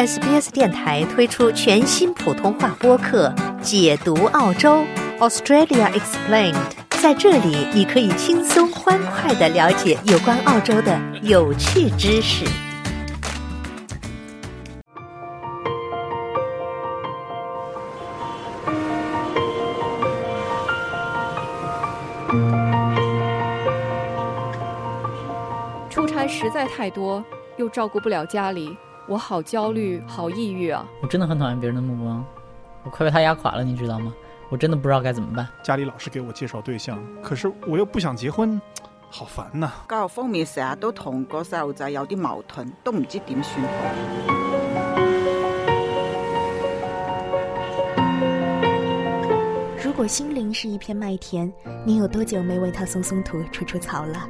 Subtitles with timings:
[0.00, 3.28] SBS 电台推出全新普通话播客
[3.60, 4.82] 《解读澳洲
[5.18, 6.54] Australia Explained》。
[7.02, 12.46] 在这里，你可以轻松欢快的了解有关澳洲的有趣知识。
[25.90, 27.22] 出差实在太多，
[27.58, 28.74] 又照顾不了家里，
[29.10, 30.86] 我好焦虑，好抑郁啊！
[31.02, 32.24] 我真的很讨厌别人的目光，
[32.84, 34.14] 我快被他压垮了，你知道吗？
[34.50, 35.48] 我真的不知道该怎么办。
[35.64, 38.60] 家里老是给我介绍对象，可是我又不想结婚，
[39.10, 43.70] 好煩呐、教育方面成日都同個細路仔有啲矛盾，都唔知點算好。
[49.82, 51.52] 如果心灵是一片麦田，
[51.84, 54.24] 你有多久没为它松松土、除除草了？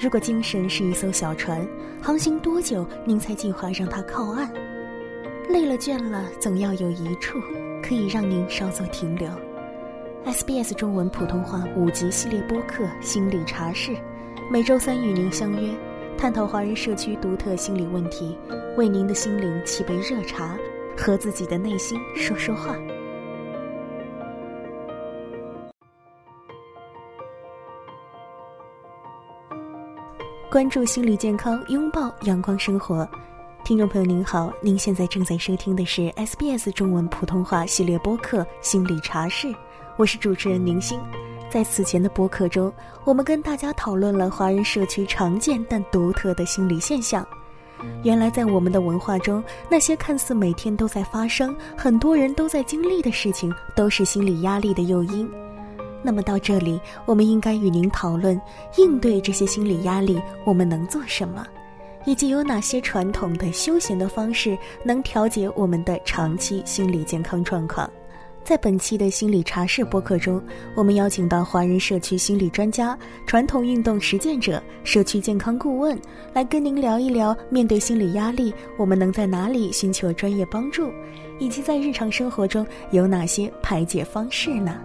[0.00, 1.68] 如果精神是一艘小船，
[2.00, 4.50] 航行多久您才计划让它靠岸？
[5.46, 7.38] 累了倦了，总要有一处
[7.82, 9.28] 可以让您稍作停留。
[10.24, 13.92] SBS 中文普通话五级系列播客《心理茶室》，
[14.50, 15.70] 每周三与您相约，
[16.16, 18.38] 探讨华人社区独特心理问题，
[18.78, 20.56] 为您的心灵沏杯热茶，
[20.96, 22.74] 和自己的内心说说话。
[30.50, 33.08] 关注心理健康，拥抱阳光生活。
[33.62, 39.46] 听众朋友您好，您现在正在收听的是 SBS 中文普通话系列播客《心理茶室》，
[39.96, 40.98] 我是主持人宁星。
[41.48, 42.72] 在此前的播客中，
[43.04, 47.24] 我们跟大家讨论了华人社区常见但独特的心理现象。
[48.02, 49.40] 原来，在我们的文化中，
[49.70, 55.30] 那些看似每天都在发生、很多人都在经历的事情，都是心理压力的诱因。
[56.02, 58.40] 那么到这里，我们应该与您讨论
[58.76, 61.46] 应对这些心理压力，我们能做什么，
[62.06, 67.90] 以及有哪些传统的休闲的方式能调节我们的长期心理健康状况。
[68.42, 70.42] 在本期的心理茶室播客中，
[70.74, 75.96] 我们邀请到华人社区心理专家、传统运动实践者、社区健康顾问，
[76.32, 80.90] 来跟您聊一聊面对心理压力，我们能在哪里寻求专业帮助，
[81.38, 84.80] 以及在日常生活中有哪些排解方式呢？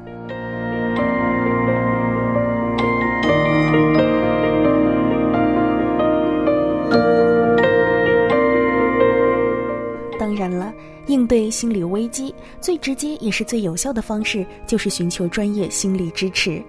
[10.36, 10.74] 当然了，
[11.08, 16.62] 应对心理危机最直接也是最有效的方式，就是寻求专业心理支持。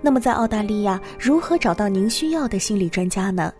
[0.00, 3.52] 那么，在澳大利亚，如何找到您需要的心理专家呢？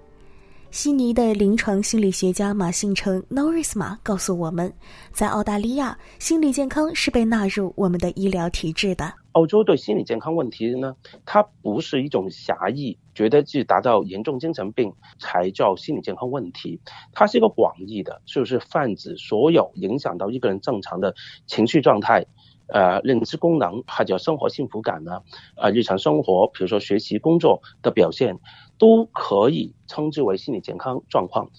[0.70, 4.72] 悉尼的临床心理学家马信成 （Norris 马）告诉我们，
[5.12, 9.12] 在澳大利亚，心理健康是被纳入我们的医疗体制的。
[9.34, 16.80] 澳洲对心理健康问题呢，它不是一种狭义，觉得是达到严重精神病才叫心理健康问题，
[17.12, 21.14] 它是一个广义的，就是泛指所有影响到一个人正常的
[21.46, 22.26] 情绪状态。
[22.66, 25.20] 呃，认知功能或者生活幸福感呢，
[25.54, 28.38] 呃，日常生活，比如说学习、工作的表现，
[28.78, 31.50] 都可以称之为心理健康状况。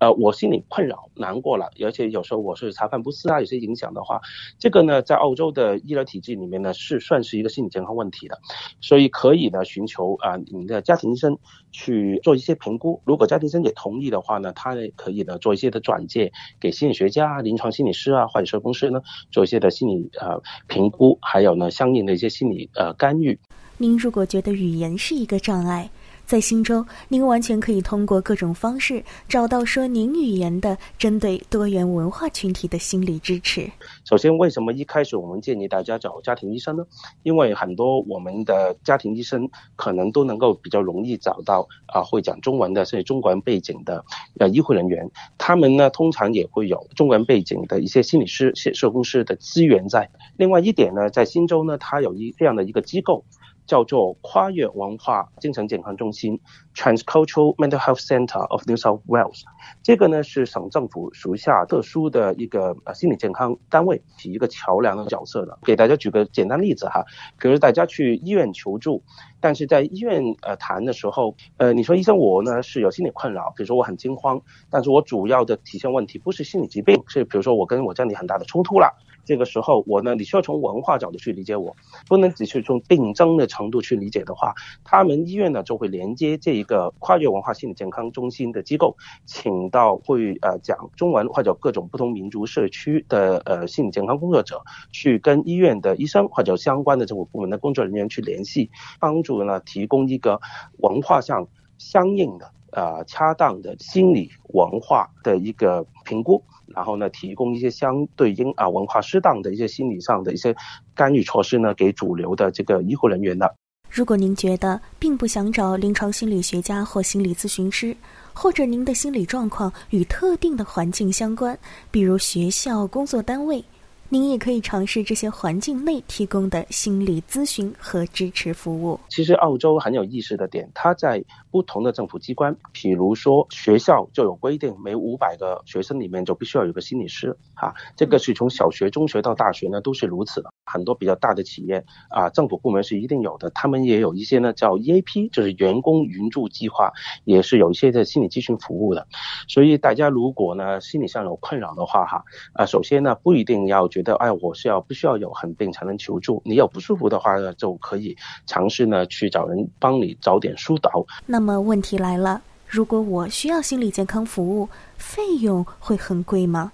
[0.00, 4.18] 呃，我心里困扰、难过了，而且有时候我是茶饭不思啊，有些影响的话，
[4.58, 8.38] 这个呢，在澳洲的医疗体制里面呢，是算是一个心理健康问题的，
[8.80, 11.38] 所以可以呢寻求啊、呃、你的家庭医生
[11.70, 23.38] 去做一些评估，如果家庭医生也同意的话呢，他可以呢做一些的转介给心理学家、临床心理师啊或者社工师呢做一些的心理呃评估，还有呢相应的一些心理呃干预。
[23.76, 25.90] 您如果觉得语言是一个障碍，
[26.30, 33.68] 在新州，您完全可以通过各种方式找到说您语言的、针对多元文化群体的心理支持。
[34.04, 36.86] 首先，为什么一开始我们建议大家找家庭医生呢？
[37.24, 44.04] 因为很多我们的家庭医生可能都能够比较容易找到啊会讲中文的甚至中国人背景的
[44.38, 50.08] 呃医护人员，他们呢通常也会有中国人背景的一些心理师、社工师的资源在。
[50.36, 53.24] 另外一点呢，在新州呢，它有一这样的一个机构。
[53.70, 56.40] 叫做跨越文化精神健康中心。
[56.74, 59.42] （Transcultural Mental Health Center of New South Wales）。
[59.82, 65.58] 这个呢是省政府属下特殊的一个呃心理健康单位，起一个桥梁的角色的。
[65.62, 67.04] 给大家举个简单例子哈，
[67.38, 69.02] 比如大家去医院求助，
[69.40, 74.40] 但是在医院呃谈的时候，呃你说医生我呢是有心理困扰，比如说我很惊慌，
[74.70, 78.96] 但是我主要的体现问题不是心理疾病，是比如说我跟我家里很大的冲突了。
[79.26, 81.76] 这个时候，我呢，你需要从文化角度去理解我，
[82.08, 94.62] 不能只是从病症的程度去理解的话，他们医院呢就会连接这一个跨越文化心理健康中心的机构，请到会呃讲中文或者各种不同民族社区的呃心理健康工作者，
[94.92, 98.70] 去跟医院的医生或者相关的政府部门的工作人员去联系，
[99.00, 100.40] 帮助呢提供一个
[100.78, 101.48] 文化上
[101.78, 102.52] 相应的。
[102.72, 110.54] 呃，恰当的心理文化的一个评估，然后呢，提供一些相对应啊文化适当的一些心理上的一些
[110.94, 113.56] 干预措施呢，给主流的这个医护人员的。
[113.90, 117.96] 如果您觉得并不想找临床心理学家或心理咨询师，
[118.32, 121.58] 或者您的心理状况与特定的环境相关，
[121.90, 123.64] 比如学校、工作单位。
[124.12, 128.98] 您也可以尝试这些环境内提供的心理咨询和支持服务。
[129.08, 137.74] 其实澳洲很有意思的点，它在不同的政府机关，比如说学校就有规定，每五百个学生里面就必须要有个心理师啊。
[137.96, 140.50] 这个是从小学、中学到大学呢都是如此的。
[140.64, 146.92] 很多比较大的企业啊，政府部门是一定有的，他们也有一些呢叫 EAP，就是员工援助计划，
[147.24, 149.08] 也是有一些的心理咨询服务的。
[149.48, 156.40] 所以大家如果呢心理上有困扰的话哈，啊，首先呢不一定要觉得哎，我是要不需要有很病才能求助。
[156.44, 158.16] 你有不舒服的话呢，就可以
[158.46, 161.04] 尝试呢去找人帮你找点疏导。
[161.26, 166.70] 那那么问题来了，如果我需要心理健康服务，费用会很贵吗？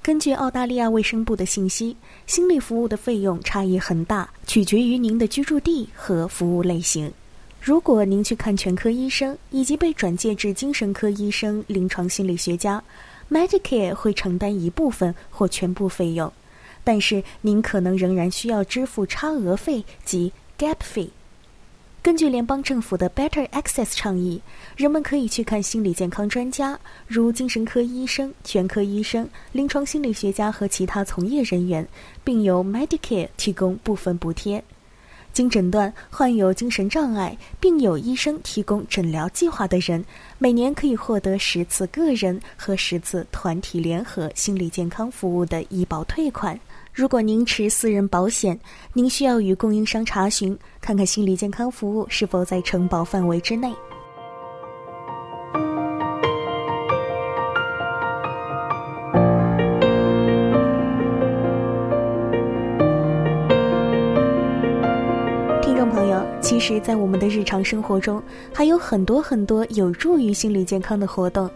[0.00, 7.12] 根据澳大利亚卫生部的信息，心理服务的费用差异很大，取决于您的居住地和服务类型。
[7.60, 12.80] 如果您去看全科医生以及被转介至精神科医生、临床心理学家
[13.28, 16.32] ，Medicare 会承担一部分或全部费用。
[16.84, 21.08] 但是您可能仍然需要支付差额费及 gap fee。
[22.04, 24.42] 根据联邦政府的 Better Access 倡议，
[24.76, 31.88] 人们可以去看心理健康专家，如精神科医生、全科医生、临床心理学家和其他从业人员，
[32.22, 34.62] 并由 Medicare 提供部分补贴。
[35.32, 40.04] 经诊断患有精神障碍并有医生提供诊疗计划的人，
[40.36, 46.60] 每年可以获得十次个人和十次团体联合心理健康服务的医保退款。
[46.94, 48.56] 如果您持私人保险，
[48.92, 53.74] 您需要与供应商查询，看看心理健康服务是否在承保范围之内。
[65.60, 68.22] 听众朋友，其实，在我们的日常生活中，
[68.54, 71.50] 还有很多很多有助于心理健康的活动。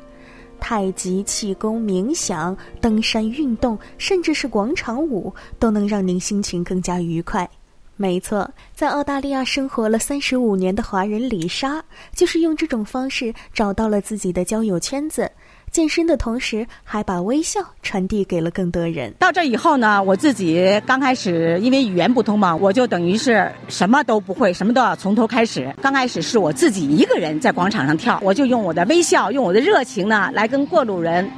[0.61, 7.49] 太极、气功、冥想、登山、运动，甚至是广场舞，都能让您心情更加愉快。
[7.97, 11.85] 没错，在澳大利亚生活了三十五年的华人李莎，
[12.15, 15.29] 就是用这种方式找到了自己的交友圈子。
[15.79, 19.15] 健身的同时，还把微笑传递给了更多人。
[19.17, 25.73] 到这以后呢，我自己刚开始因为语言不通嘛，我就等于是什么都不会，什么都要从头开始。
[25.81, 31.31] 刚开始是我自己一个人在广场上跳，我就用我的微笑，用我的热情呢，来跟过路人。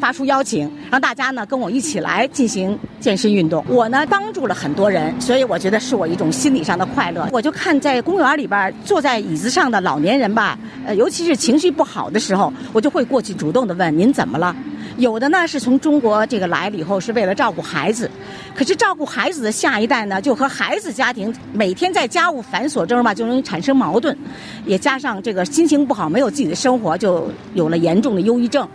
[0.00, 3.64] 发出邀请，让大家呢跟我一起来进行健身运动。
[3.68, 7.28] 我呢帮助了很多人，所以我觉得是我一种心理上的快乐。
[7.32, 14.54] 我就看在公园里边坐在椅子上的老年人吧，呃，尤其是情绪不好的时候，我就会过去主动的问您怎么了。
[14.98, 18.10] 有的呢是从中国这个来了以后是为了照顾孩子，
[18.54, 24.16] 可是照顾孩子的下一代呢，就和孩子家庭每天在家务繁琐中吧，就容易产生矛盾，
[24.64, 28.66] 也加上这个心情不好，没有自己的生活，就有了严重的忧郁症。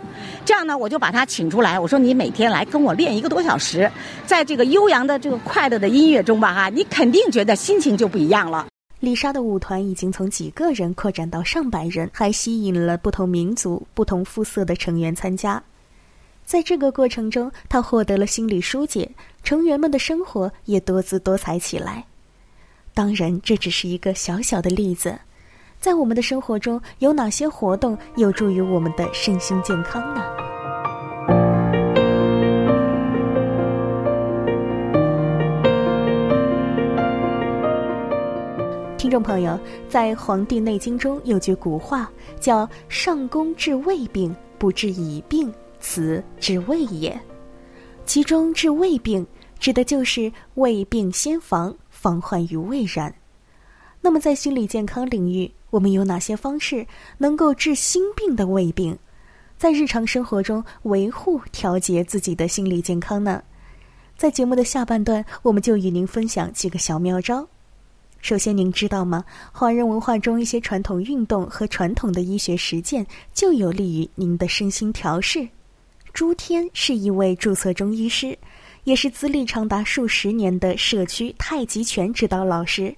[0.44, 3.90] 这样呢，我就把他请出来，我说你每天来跟我练一个多小时，
[4.24, 8.66] 在这个悠扬的这个快乐的音乐中吧，哈，你肯定觉得心情就不一样了。
[9.00, 15.60] 丽莎的舞团已经从几个人扩展到上百人，还吸引了不同民族、不同肤色的成员参加。
[16.44, 19.10] 在这个过程中，他获得了心理疏解，
[19.42, 22.04] 成员们的生活也多姿多彩起来。
[22.94, 25.18] 当然，这只是一个小小的例子。
[25.80, 30.22] 在我们的生活中，有哪些活动有助于我们的身心健康呢？
[38.98, 39.58] 听众朋友，
[39.88, 45.52] 在《黄帝内经》中有句古话，叫“上工治未病，不治已病”。
[45.82, 47.20] 此治胃也，
[48.06, 49.26] 其中治胃病
[49.58, 53.12] 指的就是胃病先防，防患于未然。
[54.00, 56.86] 那么在心理健康领域，我们有哪些方式
[57.18, 58.96] 能够治心病的胃病？
[59.58, 63.42] 在日常生活中维护调节自己的心理健康呢？
[64.16, 67.46] 在节目的下半段，我们就与您分享几个小妙招。
[68.20, 69.24] 首先，您知道吗？
[69.52, 75.48] 华人文化中一些传统运动和传统的医学实践，就有利于您的身心调试。
[76.12, 78.38] 朱天是一位注册中医师，
[78.84, 82.94] 也是资历长达数十年的社区太极拳指导老师。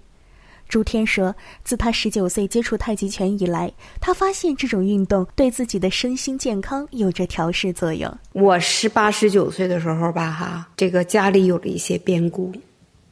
[0.69, 8.13] 朱天说，自他十九岁接触太极拳以来，他发现这种运动对自己的身心健康有着调试作用。
[8.33, 12.53] 我十八十九岁的时候吧，哈，这个家里有了一些变故，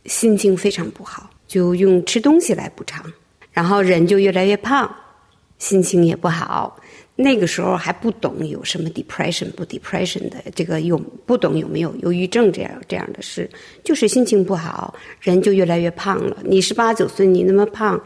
[0.07, 3.05] 心情非常不好，就用吃东西来补偿，
[3.53, 4.93] 然后人就越来越胖，
[5.59, 6.77] 心情也不好。
[7.23, 13.49] 那个时候还不懂有什么 depression 不 depression 的，这个有不懂有没有忧郁症这样这样的事，
[13.85, 16.37] 就是心情不好，人就越来越胖了。
[16.43, 18.01] 你十八九岁你那么胖，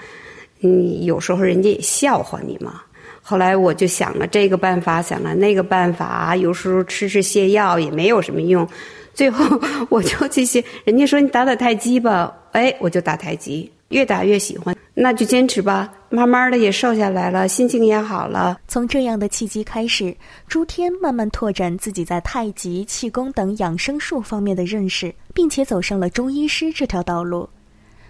[0.61, 2.82] 你有时候人家也笑话你嘛。
[3.23, 8.68] 后来我就想了这个办法，想了那个办法，有时候吃吃泻药也没有什么用。
[9.14, 14.76] 最后我就这些，人家说你打打太极吧，哎，我就打太极，越打越喜欢。
[14.98, 18.58] 那就坚持吧，慢慢的也瘦下来了，心情也好了。
[18.66, 20.16] 从这样的契机开始，
[20.48, 27.46] 朱天慢慢拓展自己在太极、气功等养生术方面的认识，并且走上了中医师这条道路。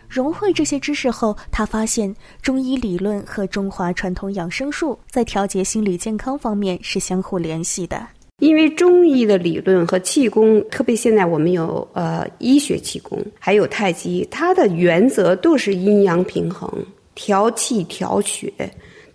[0.08, 8.06] 融会这些知识后，他发现中医理论和中华传统养生术在调节心理健康方面是相互联系的。
[8.38, 16.70] 因为中医的理论和气功，特别现在我们有呃医学气功，还有太极，它的原则都是阴阳平衡、
[17.14, 18.52] 调气调血，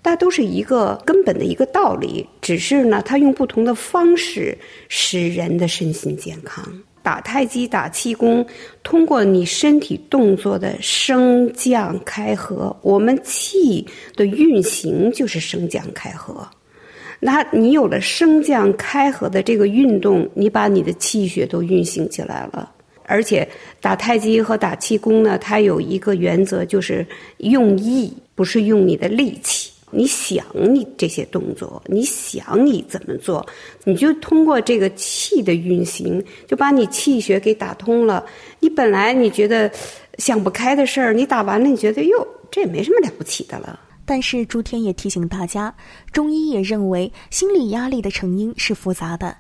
[0.02, 2.28] 它都是一个根本的一个道理。
[2.42, 4.58] 只是呢，它用不同的方式
[4.90, 6.68] 使人的身心健康。
[7.04, 8.44] 打太极、打气功，
[8.82, 13.86] 通过你身体动作的升降开合，我们气
[14.16, 16.48] 的运行就是升降开合。
[17.24, 22.70] 那你有了升降开合的这个运动，你把你的气血都运行起来了。
[23.06, 23.48] 而且
[23.80, 27.06] 打太极和打气功呢，它有一个原则，就是
[27.38, 29.70] 用意，不是用你的力气。
[29.94, 33.46] 你想你这些动作，你想你怎么做，
[33.84, 38.26] 你就通过这个气的运行，就把你气血给打通了。
[38.62, 39.70] 你本来你觉得
[40.18, 43.78] 想不开的事儿，你打完了，你觉得哟，这也没什么了不起的了。
[44.12, 45.74] 但是朱天也提醒大家，
[46.12, 49.34] 中医也认为心理压力的成因是复杂的，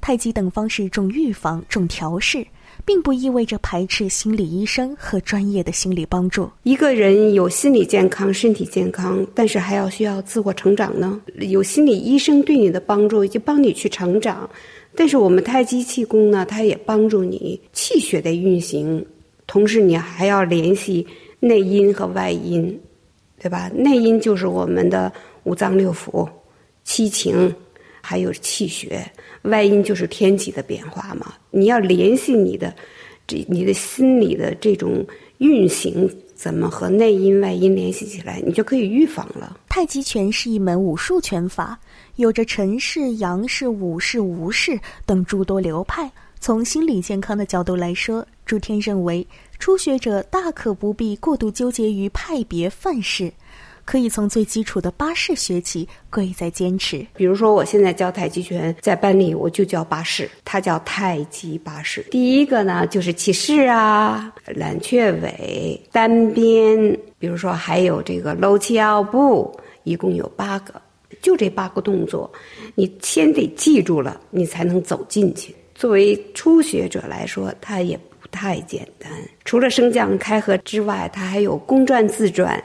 [0.00, 2.42] 太极等方式重预防、重调试，
[2.86, 6.50] 并不意味着排斥心理医生和专业的心理帮助。
[6.62, 11.20] 一个人有心理健康、身体健康，但是还要需要自我成长呢。
[11.40, 14.48] 有心理医生对你的帮助，就帮你去成长。
[14.94, 19.04] 但是我们太极气功呢，它也帮助你气血的运行，
[19.46, 21.06] 同时你还要联系
[21.40, 22.80] 内因和外因。
[23.40, 23.70] 对吧？
[23.74, 25.12] 内因就是我们的
[25.42, 26.26] 五脏六腑、
[26.82, 27.54] 七情，
[28.00, 29.04] 还有气血；
[29.42, 31.34] 外因就是天气的变化嘛。
[31.50, 32.74] 你要联系你的
[33.26, 35.04] 这你的心理的这种
[35.38, 39.58] 运行，怎么和内因外因联系起来，你就可以预防了。
[39.68, 41.78] 太极拳是一门武术拳法，
[42.16, 46.10] 有着陈氏、杨氏、武氏、吴氏等诸多流派。
[46.40, 49.26] 从心理健康的角度来说，朱天认为。
[49.58, 53.32] 初学者大可不必过度纠结于派别范式，
[53.84, 57.06] 可以从最基础的八式学起，贵在坚持。
[57.14, 62.04] 比如说，我现在教太极拳，在班里我就教八式，它叫太极八式。
[62.10, 66.76] 第一个呢，就是起势啊，揽雀尾、单边，
[67.18, 70.74] 比如说还有这个搂起腰部，一共有八个，
[71.22, 72.30] 就这八个动作，
[72.74, 75.54] 你先得记住了，你才能走进去。
[75.74, 77.98] 作为初学者来说，他也。
[78.34, 79.08] 太简单，
[79.44, 82.60] 除了升降开合之外，它还有公转自转，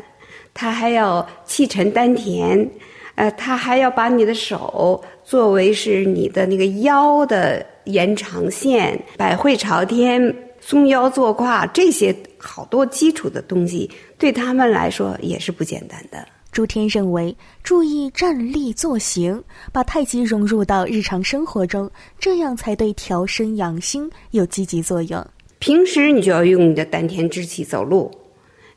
[0.51, 2.67] 它还要气沉丹田，
[3.13, 16.27] 呃，它还要把你的手作为是你的那个腰的延长线，百会朝天、松腰坐胯，这些好多基础的东西，对他们来说也是不简单的。
[16.51, 25.23] 朱天认为，注意站立坐行，把太极融入到日常生活中，这样才对调身养心有积极作用。
[25.60, 28.10] 平时你就要用你的丹田之气走路，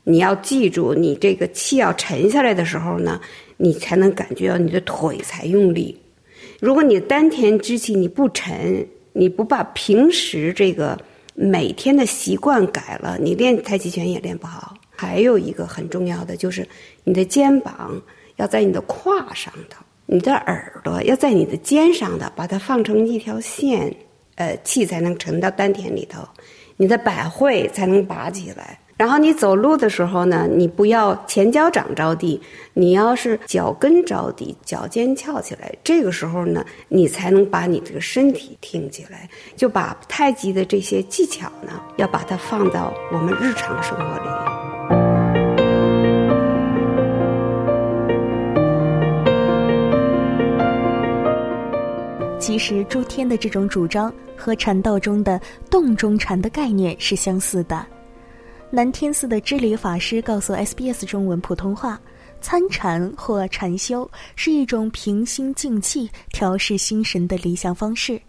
[0.03, 3.19] 你要记住，你这个气要沉下来的时候呢，
[3.57, 5.97] 你才能感觉到你的腿才用力。
[6.59, 10.99] 如果你丹田之气你不沉，你不把平时这个
[11.35, 14.75] 每天的习惯改了，你练太极拳也练不好。
[14.95, 16.67] 还有一个很重要的就是，
[17.03, 18.01] 你的肩膀
[18.35, 23.93] 要在你的胯上头，你的耳朵要在你的肩上的，把它放成一条线，
[24.35, 26.21] 呃，气才能沉到丹田里头。
[26.77, 32.41] 你的百会才能拔起来，然后你走路的时候呢，你不要前脚掌着地，
[32.73, 39.29] 你要是脚跟着地，脚尖翘起来，这个时候呢，你才能把你这个身体挺起来。
[39.55, 44.62] 就把太极的这些技巧呢，要把它放到我们日常生活里。
[52.45, 57.87] 其实诸天的这种主张和禅道中的洞中禅的概念是相似的。
[58.69, 61.97] 南天寺的知礼法师告诉 SBS 中文普通话，
[62.41, 68.19] 参禅或禅修是一种平心静气、调试心神的理想方式。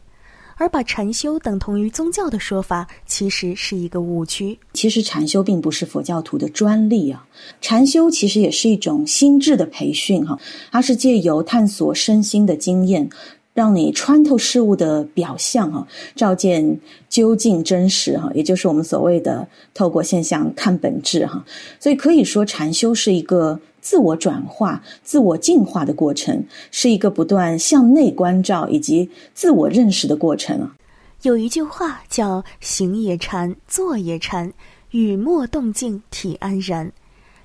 [0.56, 4.56] 而把禅修等同于宗教的说法，其实是一个误区。
[4.74, 7.26] 其实禅修并不是佛教徒的专利啊，
[7.60, 10.38] 禅修其实也是一种心智的培训哈，
[10.70, 13.10] 它是借由探索身心的经验。
[13.54, 21.42] 让你穿透事物的表象，哈，照见究竟真实，哈，也就是我们所谓的透过现象看本质，哈。
[21.78, 30.74] 所以可以说，禅修是一个自我转化、自我进化的过程，是一个不断向内关照以及自我认识的过程啊。
[31.22, 34.52] 有一句话叫“行也禅，坐也禅，
[34.90, 36.92] 语默动静，体安然”，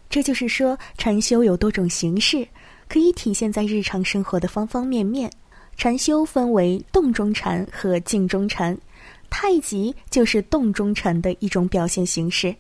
[0.10, 2.48] 这就是说，禅修有多种形式，
[2.88, 5.32] 可以体现在日常生活的方方面面。
[5.80, 8.78] 禅修分为动中禅和静中禅，
[9.30, 12.54] 太极就是动中禅的一种表现形式。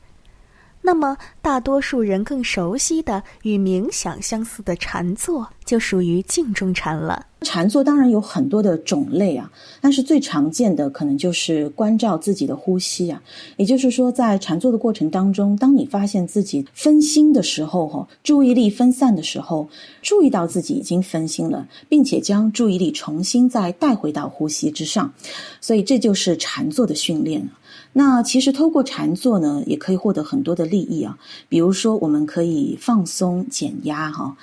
[0.81, 7.27] 那么，大多数人更熟悉的与冥想相似的禅坐，就属于静中禅了。
[7.41, 13.21] 禅坐当然有很多的种类啊，但是最常见的可能就是关照自己的呼吸啊。
[13.57, 19.69] 也就是说，在禅坐的过程当中，当你发现自己分心的时候，哈，注意力分散的时候，
[20.01, 25.13] 注意到自己已经分心了，并且将注意力重新再带回到呼吸之上，
[25.62, 27.48] 所以这就是禅坐的训练。
[27.91, 31.17] 那其实透过禅坐呢，也可以获得很多的利益啊，
[31.48, 34.36] 比如说我们可以放松减压哈。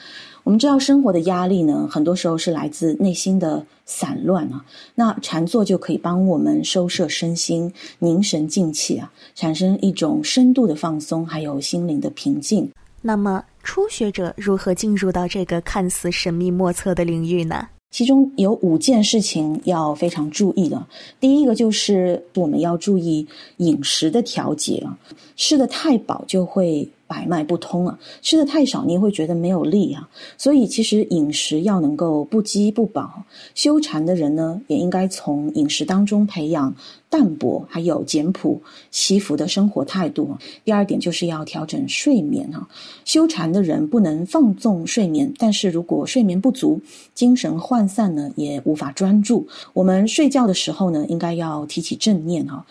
[0.42, 4.64] 我们知道生活的压力呢，很多时候是来自内心的散乱啊。
[4.94, 12.70] 那禅坐就可以帮我们收摄身心、凝神静气啊，产生一种深度的放松，还有心灵的平静。
[13.02, 17.66] 那么初学者如何进入到这个看似神秘莫测的领域呢？
[17.96, 20.86] 其中有五件事情要非常注意的。
[21.18, 23.26] 第一个就是我们要注意
[23.56, 24.98] 饮食的调节啊，
[25.34, 26.86] 吃的太饱就会。
[27.06, 33.22] 百脉不通啊，吃的太少你也会觉得没有力啊，所以其实饮食要能够不饥不饱。
[33.54, 36.74] 修禅的人呢，也应该从饮食当中培养
[37.08, 38.60] 淡泊，还有简朴
[38.90, 40.36] 惜福的生活态度。
[40.64, 42.68] 第二点就是要调整睡眠啊，
[43.04, 46.80] 修禅的人不能放纵睡眠，但是如果睡眠不足，
[47.14, 49.46] 精神涣散呢，也无法专注。
[49.72, 52.64] 我们睡觉的时候呢，应该要提起正念啊。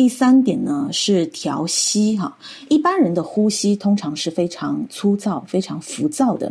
[0.00, 2.34] 第三点呢是调息哈，
[2.70, 6.50] 一般人的呼吸通常是非常粗糙、非常浮躁的，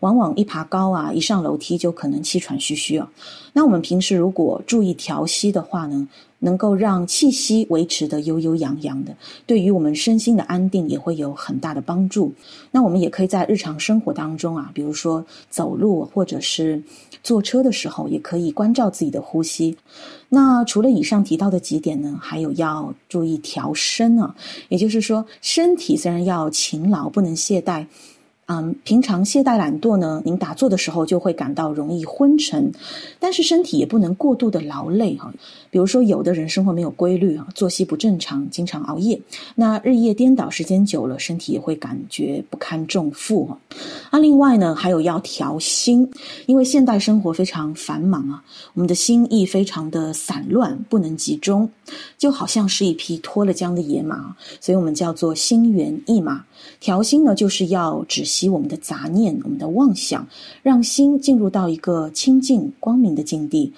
[0.00, 3.08] 往往一爬高啊，一上楼梯就可能气喘吁吁啊。
[3.52, 6.08] 那我们平时如果注意调息的话呢？
[6.40, 12.32] 能够让气息维持的悠悠扬扬的，对于我们身心的安定也会有很大的帮助。
[12.72, 16.82] 那我们也可以在日常生活当中啊，比如说走路或者是
[17.22, 19.76] 坐车的时候，也可以关照自己的呼吸。
[20.28, 24.34] 那除了以上提到的几点呢，还有要注意调身啊，
[24.68, 27.86] 也就是说，身体虽然要勤劳，不能懈怠。
[28.52, 32.72] 嗯，平常懈怠懒惰呢，您打坐的时候就会感到容易昏沉，
[33.20, 35.32] 但是身体也不能过度的劳累哈。
[35.70, 39.20] 比如说，有的人生活没有规律啊，作息不正常，经常熬夜，
[39.54, 43.56] 那日夜颠倒时间久了，身体也会感觉不堪重负哈。
[44.10, 46.10] 那另外呢，还有要调心，
[46.46, 48.42] 因为现代生活非常繁忙啊，
[48.74, 51.70] 我们的心意非常的散乱，不能集中，
[52.18, 56.44] 就好像是一匹脱了缰的野马，所以我们叫做心猿意马。
[56.80, 60.26] 调心呢，就是要止息我们的杂念、我们的妄想，
[60.62, 63.72] 让心进入到一个清净光明的境地。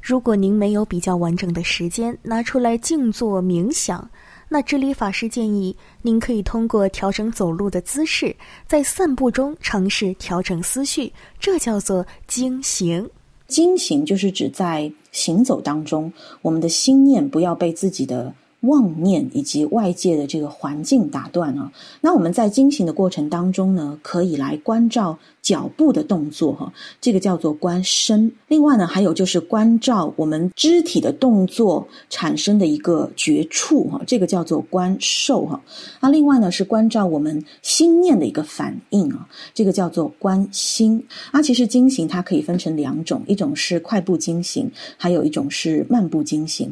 [0.00, 4.08] 如果您没有比较完整的时间拿出来静坐冥想，
[4.48, 8.34] 那知理法师建议您可以通过调整走路的姿势，
[8.66, 13.06] 在散步中尝试调整思绪，这叫做经行。
[13.46, 16.10] 经行就是指在行走当中，
[16.40, 18.32] 我们的心念不要被自己的。
[18.62, 25.18] 妄念以及外界的这个环境打断啊，那我们在进行的过程当中呢，可以来关照
[25.48, 28.30] 脚步的动作哈，这个叫做观身。
[28.48, 35.58] 另外呢，还有就是关照我们肢体的动作产生的一个觉触哈，这个叫做观受哈。
[36.02, 41.02] 那另外呢，是关照我们心念的一个反应啊，这个叫做观心。
[41.30, 46.70] 啊，其实经行它可以分成两种，一种是快步经行，还有一种是慢步经行。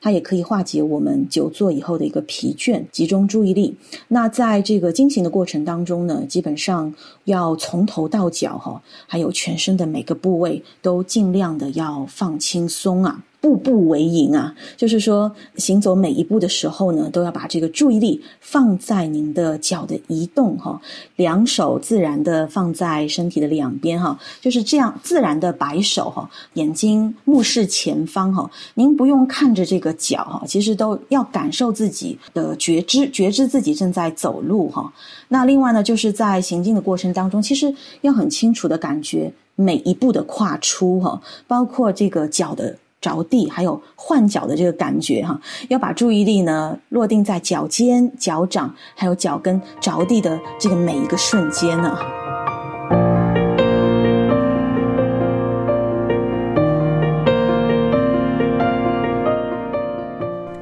[0.00, 3.74] 它也可以化解我们久坐以后的一个疲倦，集中注意力。
[4.06, 13.22] 那在这个进行的过程当中呢，基本上要从头到脚哈，还有全身的每个部位都尽量的要放轻松啊。
[13.40, 20.80] 步步为营啊，就是说行走每一步的时候呢，都要把这个注意力放在您的脚的移动哈，
[21.14, 34.92] 两手自然的放在身体的两边哈，就是这样自然的摆手哈，眼睛目视前方哈，您不用看着这个脚哈，其实都要感受自己的觉知，觉知自己正在走路哈。
[35.28, 42.76] 那另外呢，就是在行进的过程当中，其实要很清楚的感觉每一步的跨出哈，包括这个脚的。
[43.00, 51.98] 着地，还有换脚的这个感觉哈，要把注意力呢落定在脚尖、脚掌，还有脚跟着地的这个每一个瞬间呢。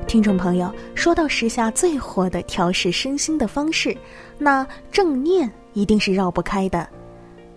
[0.07, 3.95] 听众朋友，说到时下最火的调试身心的方式，
[4.39, 6.89] 那正念一定是绕不开的。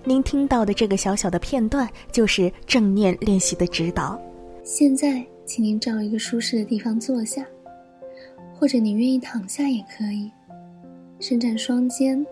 [0.04, 4.20] 您听到的这个小小的片段，就是正念练习的指导。
[4.64, 7.46] 现在，请您找一个舒适的地方坐下，
[8.54, 10.30] 或者你愿意躺下也可以。
[11.20, 12.24] 伸展双肩，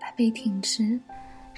[0.00, 0.98] 把背挺直。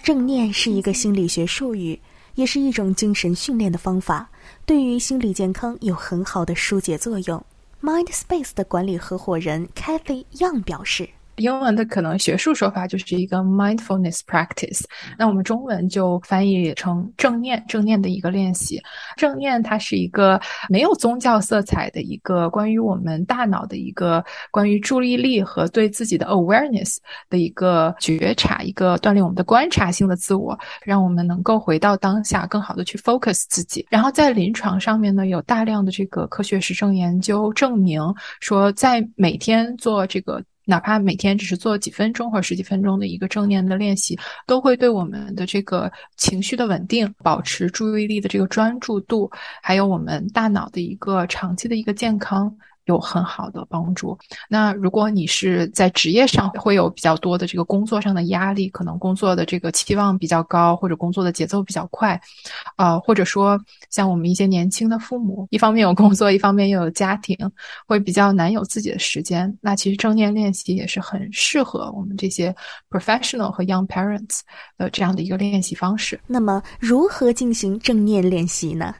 [0.02, 1.98] 正念是一个心理学术语，
[2.34, 4.28] 也是一种精神训练的方法，
[4.66, 7.42] 对于心理健康有很好的疏解作用。
[7.80, 11.08] Mindspace 的管理合伙人 Kathy Young 表示。
[11.38, 14.82] 英文的可能学术说法就是一个 mindfulness practice，
[15.16, 18.80] 那我们中文就翻译成正念，正念的一个练习。
[19.16, 26.96] 正念它是一个没有宗教色彩的一个关于我们大脑的一个关于注意力和对自己的 awareness
[27.30, 33.86] 的一个觉察，一个锻炼我们的观察性的自我，让我们能够回到当下，更好的去 focus 自己。
[33.88, 38.02] 然后在临床上面呢，有大量的这个科学实证研究证明
[38.40, 40.42] 说，在每天做这个。
[40.68, 49.30] 哪怕每天只是做几分钟或者十几分钟的一个正念的练习，都会对我们的这个情绪的稳定、保持注意力的这个专注度，
[49.62, 52.54] 还有我们大脑的一个长期的一个健康。
[52.88, 54.18] 有很好的帮助。
[54.48, 62.18] 那如果你是在职业上会有比较多的这个工作上的压力，可能工作的这个期望比较高，或者工作的节奏比较快，
[62.76, 67.36] 啊，或者说像我们一些年轻的父母，一方面有工作，一方面又有家庭，
[67.86, 69.54] 会比较难有自己的时间。
[69.60, 72.54] 那其实正念练习也是很适合我们这些
[72.88, 74.40] professional 和 young parents
[74.78, 76.18] 的这样的一个练习方式。
[76.26, 78.94] 那么，如何进行正念练习呢？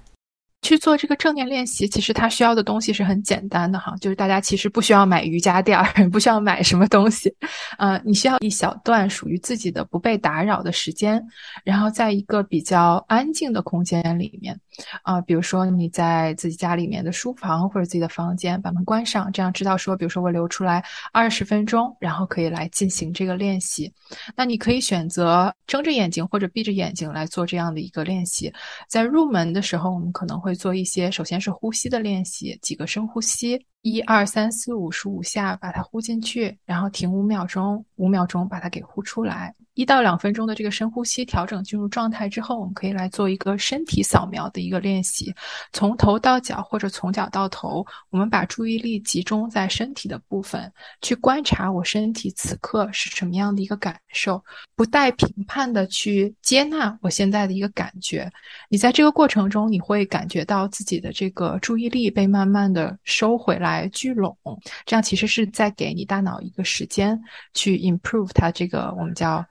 [0.68, 7.34] 去做这个正念练习，其实它需要的东西是很简单的哈，就是大家其实不需要买瑜伽垫儿， 不需要买什么东西，
[7.78, 11.24] 呃，你需要一小段属于自己的不被打扰的时间，
[11.64, 14.60] 然后在一个比较安静的空间里面，
[15.02, 23.90] 啊，比如说你在自己家里面的书房或者自己的房间，把门关上，这样知道说，比如说我留出来二十分钟，然后可以来进行这个练习。
[24.36, 28.52] 那你可以选择睁着眼睛或者闭着眼睛来做这样的一个练习。
[28.86, 30.58] 在入门的时候，我们可能会。
[30.58, 39.54] 做一些，首先是呼吸的练习，几个深呼吸，一二三四五十五下，把它呼进去，然后停五秒钟，五秒钟把它给呼出来。
[39.74, 45.32] 一到两分钟的这个深呼吸调整进入状态之后，我们可以来做一个身体扫描的一个练习，
[45.72, 54.42] 从头到脚或者从脚到头，我们把注意力集中在身体的部分，去观察我身体此刻是什么样的一个感受，
[54.74, 58.28] 不带评判的去接纳我现在的一个感觉。
[58.68, 64.36] 你在这个过程中，你会感觉到自己的这个注意力被慢慢的收回来来聚拢，
[64.86, 67.20] 这样其实是在给你大脑一个时间
[67.54, 69.44] 去 improve 它这个我们叫。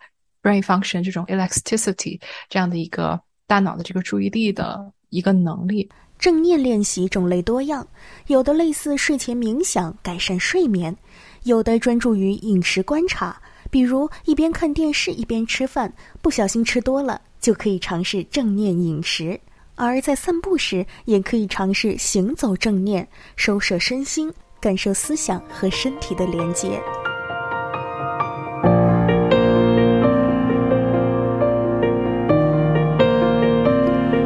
[0.43, 5.89] brain function 这种 elasticity 这样的一个大脑的这个注意力的一个能力。
[6.17, 7.85] 正念练习种类多样，
[8.27, 10.95] 有的类似睡前冥想改善睡眠，
[11.43, 19.37] 有的专注于饮食观察，比如一边看电视一边吃饭，不小心吃多了就可以尝试正念饮食；
[19.77, 26.81] 而在散步时也可以尝试行走正念，收摄身心，感受思想和身体的连接。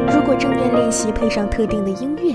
[0.08, 2.34] 如果正念练习配上特定的音乐，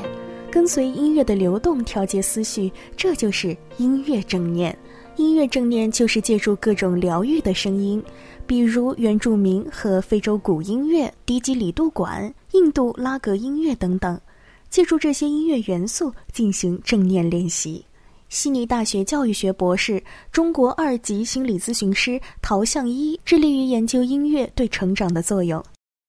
[0.51, 4.77] 跟随音乐的流动调节思绪，这就是音乐正念。
[5.15, 8.03] 音乐正念就是借助各种疗愈的声音，
[8.45, 14.19] 比如原住民和非洲古音乐、低级里杜管、印度拉格音乐等等，
[14.67, 17.85] 借助这些音乐元素进行正念练习。
[18.29, 25.63] 悉尼大学教育学博士、中国二级心理咨询师陶向一致力于研究音乐对成长的作用。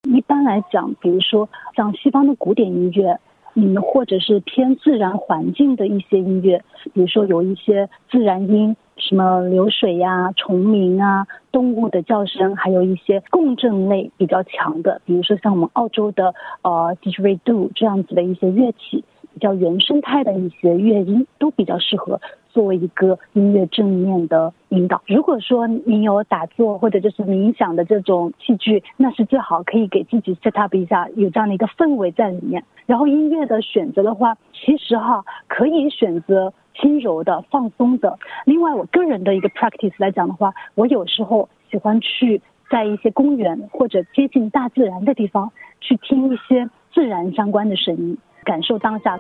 [0.05, 3.15] 一般来讲，比如说像西方的古典音乐，
[3.55, 6.59] 嗯，或者是偏自然环境的一些音乐，
[6.95, 22.21] 比如说有一些自然音，什么流水呀、虫鸣啊、动物的叫声，还有一些共振类比较强的，比如说像我们澳洲的呃 didgeridoo 这样子的一些乐器，比较原生态的一些乐音，都比较适合。
[22.51, 32.65] 作为一个音乐正面的引导，如果说你有打坐或者就是冥想的这种器具，那是最好可以给自己 set up 一下，有这样的一个氛围在里面。
[32.87, 38.19] 然后音乐的选择的话，其实哈可以选择轻柔的、放松的。
[38.45, 48.17] 另外，我个人的一个 practice 来讲的话，我有时候喜欢去在一些公园或者接近大自然的地方去听一些自然相关的声音。
[48.45, 49.19] 感受当下。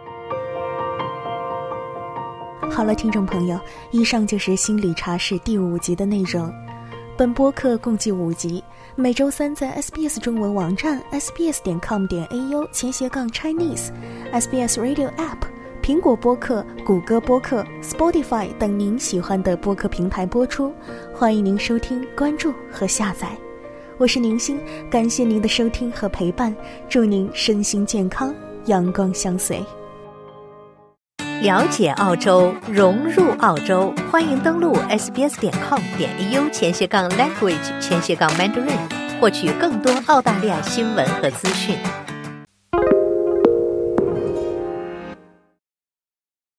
[2.70, 3.58] 好了，听众朋友，
[3.92, 6.50] 以上就是心理茶室第五集的内容。
[7.18, 8.64] 本播客共计五集，
[8.96, 13.90] 每周三在 SBS 中文网站 sbs 点 com 点 au 前斜杠 Chinese、
[14.32, 15.42] SBS Radio App、
[15.88, 20.70] 苹果播客、谷歌播客、Spotify 等您喜欢的播客平台播出。
[21.14, 23.28] 欢迎您收听、关注和下载。
[23.96, 26.54] 我是宁心，感谢您的收听和陪伴，
[26.90, 28.34] 祝您身心健康，
[28.66, 29.64] 阳光相随。
[31.40, 38.76] 了解澳洲，融入澳洲，欢迎登录 sbs 点 com 点 au 前斜杠 language 前斜杠 mandarin，
[39.18, 41.78] 获取更多澳大利亚新闻和资讯。